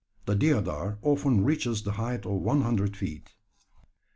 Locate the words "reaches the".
1.43-1.91